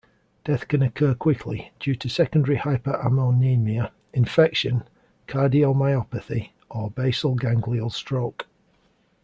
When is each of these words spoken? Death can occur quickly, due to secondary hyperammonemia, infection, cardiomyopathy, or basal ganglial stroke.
Death 0.43 0.67
can 0.67 0.81
occur 0.81 1.13
quickly, 1.13 1.73
due 1.79 1.93
to 1.97 2.09
secondary 2.09 2.57
hyperammonemia, 2.57 3.91
infection, 4.13 4.83
cardiomyopathy, 5.27 6.49
or 6.71 6.89
basal 6.89 7.35
ganglial 7.35 7.91
stroke. 7.91 8.47